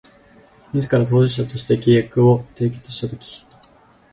[0.73, 3.45] 自ら当事者として契約を締結したとき